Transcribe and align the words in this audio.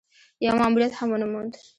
يو 0.41 0.53
ماموريت 0.55 0.93
هم 0.99 1.09
ونه 1.11 1.25
موند. 1.31 1.53